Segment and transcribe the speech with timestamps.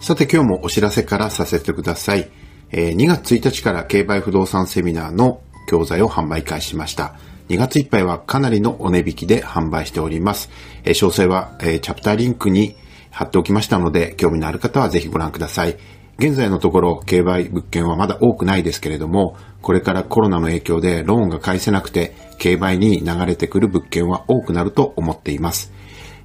[0.00, 2.30] さて今日もお知らせからさせてください。
[2.70, 7.16] えー、2月1日から競売不動産セミナーの教材を販売開始しました。
[7.48, 10.50] 2月いっぱいはかなりのお値引きで販売しております。
[10.84, 12.76] えー、詳細は、えー、チャプターリンクに
[13.10, 15.76] 貼っておきましたので、興味のある方はぜひご覧ください。
[16.18, 25.72] 現在のところ、競売物件はまだ多くないですけれども、これからコロナの影響でローンが返せなくて、競売に流れてくる物件は多くなると思っています。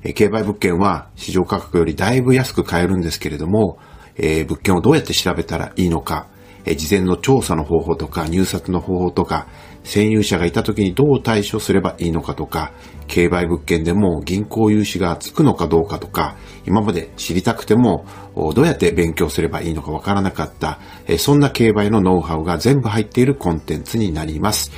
[0.04, 3.78] え競売物件は市場価格よりだいぶ安く買えるんですけれども、
[4.16, 6.28] え、物件をどうやって調べたらいいのか、
[6.66, 9.48] え、事前の調査の方法とか入札の方法とか、
[9.84, 12.72] 占有者がいた時にどう対処すればいいのかとか、
[13.08, 24.72] 競売物件でも銀行融資がつくのかどうかとか、今まで知りたくてもどうやって勉強すればいいのかわからなかった、え、そんな競売のノウハウが全部入っているコンテンツになります。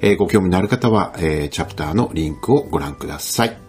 [0.00, 3.61] え、ご興味のある方は、え、チャプターのリンクをご覧ください。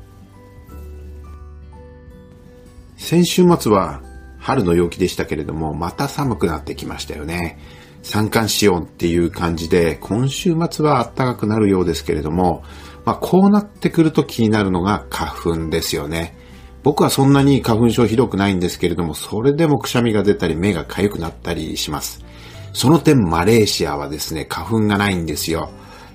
[3.04, 4.02] 先週末は
[4.40, 7.59] 春の陽気でしたけれども、また寒くなってきましたよね。
[8.02, 12.64] 三寒四温っていう感じで、今週末は暖かくなるようですけれども、
[13.04, 16.38] まあ、こうなってくると気になるのが花粉ですよね。
[16.81, 22.24] 僕はそんなに花粉症ひどくないんですけれども、それでもくしゃみが出たり目が痒くなったりします。
[22.72, 25.72] その点マレーシアはですね、花粉がないんですよ。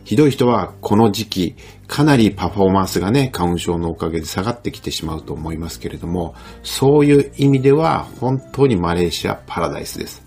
[0.08, 1.54] ひどい人はこの時期、
[1.86, 10.22] かなりパフォーマンスがね、花粉症のおかげで下がってきてしまうと思いますけれども、そういう意味では本当にマレーシアパラダイスです。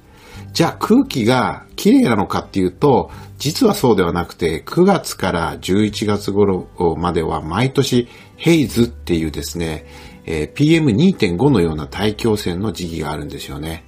[0.53, 3.09] じゃあ空気が綺麗なのかっていうと、
[3.39, 6.67] 実はそうではなくて、9月から11月頃
[6.99, 9.87] までは毎年ヘイズっていうですね、
[10.25, 13.83] えー、PM2.5 のような大気汚染の時期があるんですよね。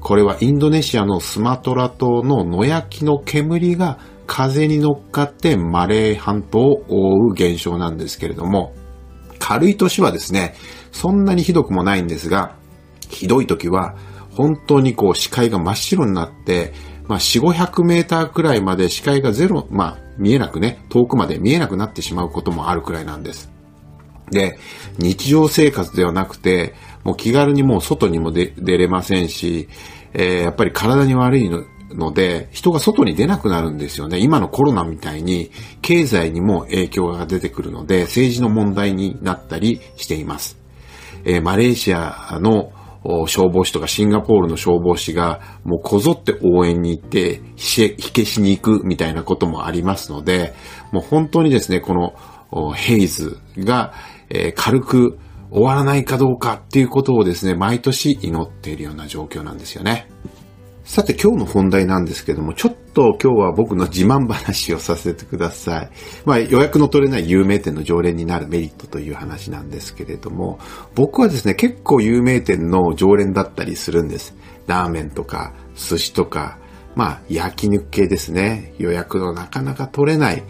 [0.00, 8.74] これはインドネシアのスマトラ島の野焼きの煙が風に乗っかってマレー半島を覆う現象なんですけれども、
[9.38, 10.54] 軽い年はですね、
[10.92, 12.56] そんなにひどくもないんですが、
[13.08, 13.96] ひどい時は
[14.30, 16.72] 本当にこう視界が真っ白になって、
[17.06, 23.50] まあ4、500メーターくらいまで視界がゼロ、まあ見えなくね、遠くまで見えなくなってしまうこともあるくらいなんです。
[24.30, 24.58] で、
[24.98, 29.68] 日常生活ではなくて、もう気軽にもう外にも出れませんし、
[30.12, 34.18] えー、やっぱり体に悪いのので、人が外に出なくなるんですよね。
[34.18, 35.50] 今のコロナみたいに、
[35.82, 40.58] 経済にも影響が出てくるので、政治の問題になったりしています。
[41.24, 42.70] えー、マレーシアの
[43.26, 50.54] 消防士とかシンガポールの消防士がもうこぞって応援に行って火消しに行くみたいなこともありますので、
[50.92, 53.92] もう本当にですね、このヘイズが、
[54.28, 55.18] えー、軽く
[55.50, 60.08] 終わらないかどうかっていうことをですね、毎年祈っているような状況なんですよね。
[60.86, 65.90] さて今日の本題なんですけども、ちょっと今日は僕の自慢話をさせてください。
[66.24, 70.60] まあ予約の取れない有名店の常連になるメリットという話なんですけれども、
[70.94, 74.36] 僕はですね、結構有名店の常連だったりするんです。
[74.68, 76.58] ラーメンとか寿司とか、
[76.94, 78.72] まあ焼肉系ですね。
[78.78, 80.44] 予約のなかなか取れない、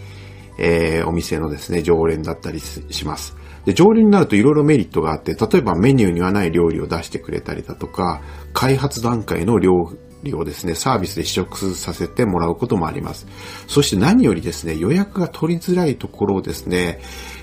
[0.58, 3.34] えー、お店のですね、常連だったりします。
[3.64, 8.20] で、常連になるといろいろメリットがあって、例えばメニューにはない料理を出してくれたりだとか、
[8.52, 9.96] 開発段階の料
[10.34, 13.26] をですね、サービスで試食させてもらうこともあります。
[13.66, 17.00] そして何よりですね、予約が取りづらいところをですね、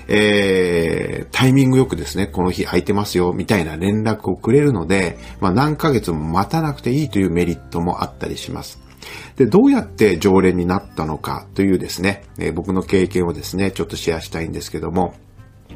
[0.08, 8.80] えー、タイミングよくですね、この日空いてますよ、みたいな連絡をくれるので、まあ何ヶ月も待たなくていいというメリットもあったりします。
[9.36, 15.14] で、どうやって常連になったのかというですね、えー、僕の経験をですね、ちょっとシェアしたいんですけども、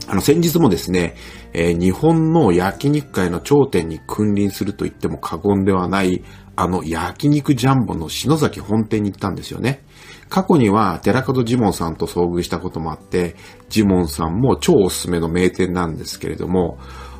[0.06, 1.14] あの、先日もですね、
[1.52, 6.22] えー、日本の焼肉界の頂点に君臨すると言っても過言ではない、
[6.56, 9.84] あの焼肉ジャンボの篠崎本店に行ったんですよね。
[10.28, 13.36] 過去には寺門ジモンさんと遭遇したこともあって、
[13.68, 16.78] ジモンさんも超おすすめの名店なんですけれども、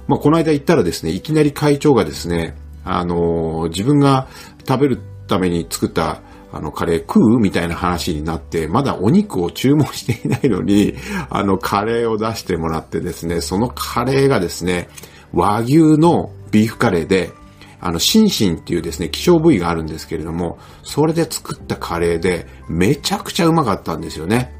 [0.09, 4.29] まあ、この間行ったらですね、いきなり会長がですね、あのー、自分が
[4.67, 6.23] 食べるために作った
[6.53, 10.95] あの、カレー食うみたいな話になって、まだお肉を注文していないのに、
[11.31, 14.89] あの、カレーを出してもらってですね、そのカレーがですね、
[15.33, 17.33] 和牛のビーフカレーで、
[17.81, 24.55] あの、シンシンっていうですね、希少部位があるんですけれども、それで作ったカレーで、めちゃくちゃうまかったんですよね。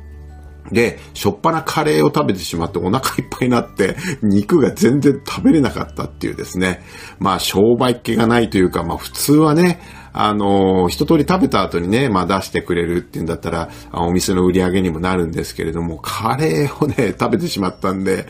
[0.73, 6.83] で、しょっぱなカレーを食べてしまってお腹いっぱいになって、 肉が全然食べれなかったっていうですね。
[7.19, 9.81] まあ、商売っ気がないというか、まあ、普通はね、
[10.13, 18.27] あの、一通り食べた後にね、まあ出してくれるっていうんだったら、お店の売り上げにもなるんですけれども、カレーをね、 食べてしまったんで、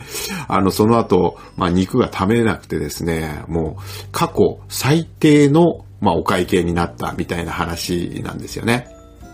[0.47, 3.81] あの、その後、まあ肉が食べれなくてですね、もう、
[4.11, 8.87] 過去最低の、まあお会計になったみたいな話なんですよね。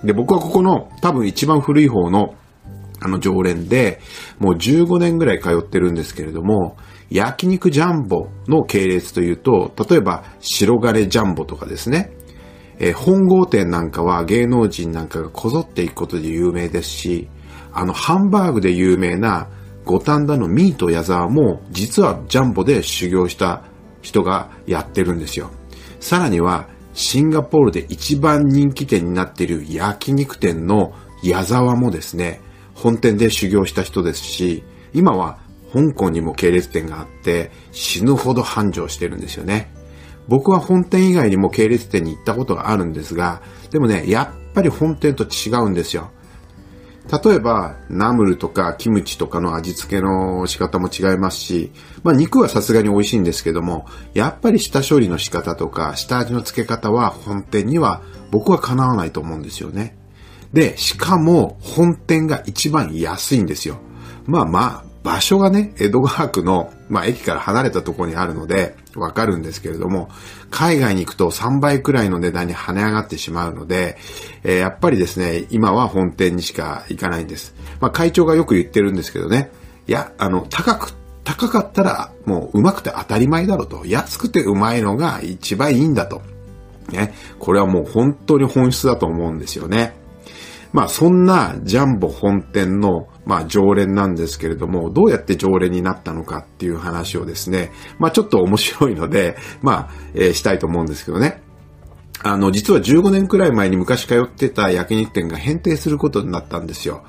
[0.03, 2.35] で、僕はここの多分一番古い方の
[3.01, 3.99] あの常連で、
[4.39, 6.77] もう15年ぐらい通ってるんですけれども、
[7.09, 12.11] 焼肉ジャンボの系列というと、例えば白金ジャンボとかですね、
[12.79, 17.29] えー、本郷店なんかは芸能人なんかがこぞっていくことで有名ですし、
[17.73, 19.47] あの、ハンバーグで有名な
[19.85, 23.63] 五反田のミート矢沢も実はジャンボで修行した
[24.01, 25.51] 人がやってるんですよ。
[25.99, 30.93] さらにはシンガポールで一番人気店になっている焼肉店の
[31.23, 32.41] 矢沢もですね、
[32.73, 34.63] 本店で修行した人ですし、
[34.93, 35.39] 今は
[35.73, 39.74] 香港にも系列店があって死ぬほど繁盛してるんですよね。
[40.27, 43.41] 僕は本店以外にも系列店に行ったことがあるんですが、
[43.71, 46.11] でもね、やっぱり本店と違うんですよ。
[47.23, 51.71] 例えば、ナムルとかキムチとかの味付けの仕方も違いますし、
[52.03, 58.01] まあ肉はさすがに美味しいんですけども、やっぱり下処理の仕方とか下味の付け方は本店には
[58.31, 59.95] 僕はかなわないと思うんですよね。
[60.51, 63.77] で、しかも本店が一番安いんですよ。
[64.25, 70.09] まあまあ、場所がね、江戸川区の、まあ、駅から離れたところにあるので、わかるんですけれども、
[70.49, 73.97] 海外に行くと3倍くらいの値段に跳ね上がってしまうので、
[74.43, 77.53] えー、やっぱりですね、今は本店にしか行かないんです。
[77.79, 79.51] まあ、会長がよく言ってるんですけどね、
[79.87, 80.93] いや、あの、高く、
[81.23, 83.85] 高かったらもううまくて当たり前だろうと。
[83.85, 86.23] 安くてうまいのが一番いいんだと。
[86.89, 87.13] ね。
[87.37, 89.93] これはもう本当に本質だと思うんですよね。
[90.75, 101.41] まあそんなジャンボ本店のまあ常連なんですけれども、どうやって常連になったのかっていう話をですね、まあちょっと面白いので、まあ、えー、したいと思うんですけどね。
[102.23, 107.05] あの、実は15年くらい前に昔通ってた焼肉店が変定することになったんですよ。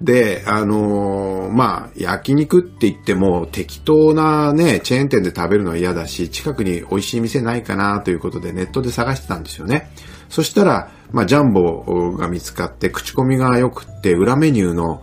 [0.00, 9.90] で、あのー、まあ、焼肉って言っても適当なね、チェーン店で食べるのは嫌だし、近くに美味しい店ないかなということでネットで探してたんですよね。
[10.28, 15.02] そしたら、まあ、ジャンボが見つかって、口コミが良くって、裏メニューの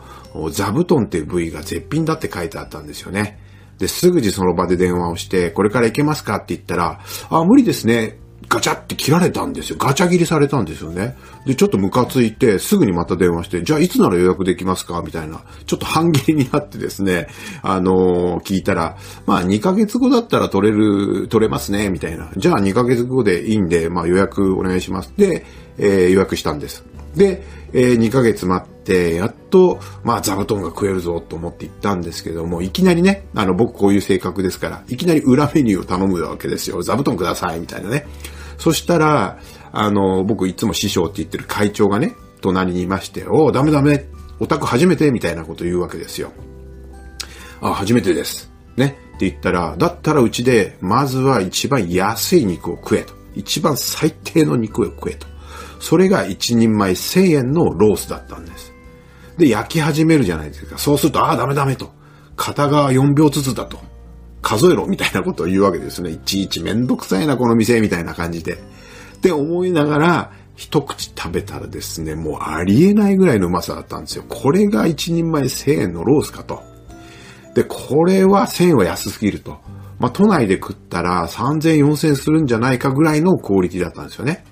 [0.52, 3.40] 座布団っていう部位が絶品だって書いてあったんですよね。
[3.78, 8.20] で、すぐにその場で電話をして、これから行けますかって言ったら、あ、無理ですね。
[8.48, 9.78] ガチャって切られたんですよ。
[9.80, 11.16] ガチャ切りされたんですよね。
[11.46, 15.02] で、ちょっとムカついて、すぐにまた電話して、じゃあいつなら予約できますか？
[15.06, 17.28] みたいな、ちょっと半切りになってですね、
[17.62, 22.32] あのー、聞いたら、まあ2ヶ月後だったら取れる、取れますね、みたいな。
[22.38, 25.14] じゃあ2ヶ月後でいいんで、まあ予約お願いします。
[25.18, 25.46] で、
[25.78, 26.84] えー、予約したんです。
[27.20, 27.44] で、
[27.74, 36.82] えー、2ヶ月待って、やっと、まあ、座布団が食えるぞと思って行ったんですけども、いきなりね、あの、僕こういう性格ですから、いきなり裏メニューを頼むわけですよ。
[36.82, 38.08] 座布団ください、みたいなね。
[38.58, 39.38] そしたら、
[39.74, 44.06] あの、僕いつも師匠って言ってる会長がね、隣にいまして、おダメダメ、
[44.40, 46.32] オタク初めてみたいなこと言うわけですよ。
[47.62, 48.50] あ、初めてです。
[48.78, 48.98] ね。
[49.18, 53.14] って言ったら、だったらうちで、まずは一番安い肉を食えと。
[53.36, 55.29] 一番最低の肉を食えと。
[55.80, 58.74] それが一人前1000円のロースだったんです。
[59.38, 60.78] で、焼き始めるじゃないですか。
[60.78, 61.92] そうすると、ああ、ダメダメと。
[62.36, 63.80] 片側4秒ずつだと。
[64.42, 66.12] 数えろみたいなことを言うわけですね。
[66.12, 68.54] いちいちめんどくさいな、この店、みたいな感じで。
[68.54, 74.26] って思いながら、一口食べたらですね、もうありえないぐらいのうまさだったんですよ。
[74.28, 76.62] これが一人前1000円のロースかと。
[77.56, 79.58] で、これは1000円は安すぎると。
[80.00, 84.46] まあ、都内で食ったら3000、4000するんじゃないかぐらいのクオリティだったんですよね。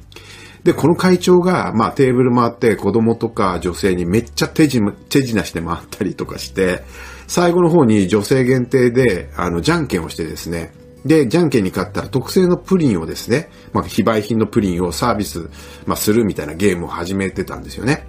[0.63, 6.83] で、この会長が、まあ、テーブル回って子供とか女性にめっちゃ手品、手品して回ったりとかして、
[7.27, 10.73] 最後の方に女性限定で、あの、じゃんけんをしてですね、
[11.05, 15.49] で、じゃんけんに勝ったら特製のプリンをですね、まあ、非売品のプリンをサービス、
[15.85, 18.07] まあ、するみたいなゲームを始めてたんですよね。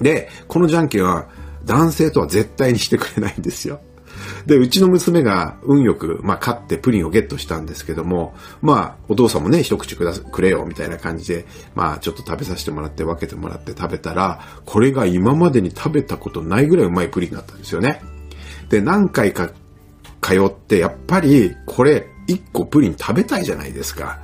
[0.00, 1.28] で、このじゃんけんは
[1.64, 3.80] 男性とは絶対にしてくれないんですよ。
[4.46, 18.02] で、うちの娘が運よく、まあ、買ってプリンをゲットしたんですけども、まあ、お父さんもね、一口くだくれよ、みたいな感じで、まあ、ちょっと食べさせてもらって、分けてもらって食べたら、これが今までに食べたことないぐらいうまいプリンだったんですよね。
[18.68, 19.50] で、何回か
[20.20, 24.18] 通って、やっぱり、これ、一個プリン食べたいじゃないですか。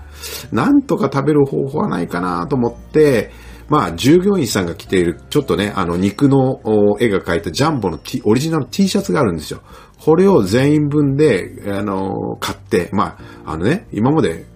[0.52, 3.30] なんとか食べる方法はないかなと思って、
[3.68, 6.60] まあ、従業員さんが着ている、ちょっとね、あの、肉の
[7.00, 9.60] 絵が描いたジャンボの、T、オリジナル T シャツがあるんですよ。
[10.00, 14.46] これを全員分で、あの、買って、まあ、あのね、今まで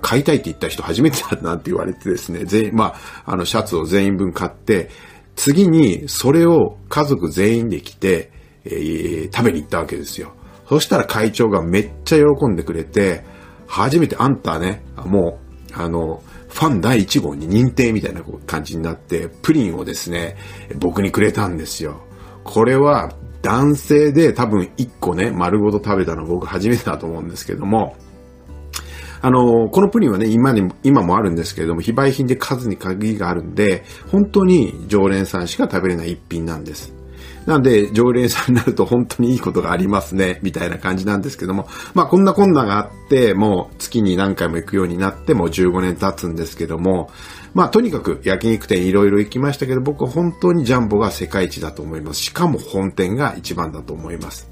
[0.00, 4.90] 買いたいって言った人初めてだなって言われてですね、全員、まあ、あの、シャツを全員分買って、
[5.36, 8.30] 次にそれを家族全員で来て、
[8.64, 10.32] えー、食べに行ったわけですよ。
[10.68, 13.24] そしたら会長がめっちゃ喜んでくれて、
[13.66, 15.38] 初めてあんたね、も
[15.70, 16.22] う、あの、
[16.54, 20.36] ファン第1号に認定みたいな感じになって、プリンをですね、
[20.76, 22.00] 僕にくれたんですよ。
[22.44, 27.96] これは男性で多分1個ね、丸ごと食べたの僕初めてだと思うんですけども、
[29.20, 33.82] あの、このプリンはね、今に、今もあるんですけれども、非売品で数に限りがあるんで、
[34.12, 36.94] 本当に常連さんしか食べれない一品なんです。
[37.46, 47.10] なんで、常連さんになると本当にいいことがありますね、みたいな感じなんですけども、まあこんなこんながあって、もう月に何回も行くようになってもう15年経つんですけども、
[47.52, 52.20] まあとにかく焼肉店いろいろ行きましたけど、僕は本当にジャンボが世界一だと思います。
[52.20, 54.50] しかも本店が一番だと思います。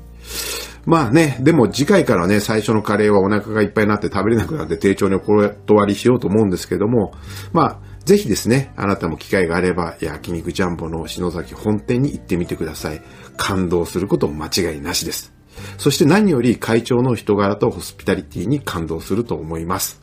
[0.84, 7.12] まあね、でも次回からね、最初のカレーはお腹がいっぱいになって食べれなくなって丁重にお断りしようと思うんですけども、
[7.52, 13.02] まあ、ぜひですね、あなたも機会があれば、焼肉ジャンボの篠崎本店に行ってみてください。
[13.36, 15.32] 感動すること間違いなしです。
[15.78, 20.02] そして何より会長の人柄とホスピタリティに感動すると思います。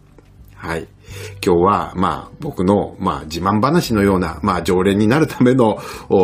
[0.55, 0.87] はい。
[1.43, 5.79] 今日は、まあ、僕の、まあ、自慢話のような、まあ、常連になるための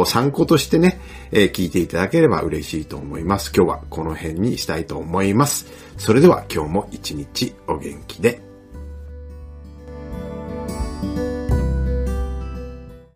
[0.05, 0.99] 参考としてね、
[1.31, 3.51] えー、聞いていただければ嬉しいと思います。
[3.55, 5.67] 今日はこの辺にしたいと思います。
[5.97, 8.44] それでは今日も一日お元気で。